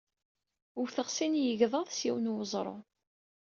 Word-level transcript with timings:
Wteɣ 0.79 1.07
sin 1.15 1.33
yegḍaḍ 1.39 1.87
s 1.97 1.99
yiwen 2.05 2.31
weẓru. 2.35 2.77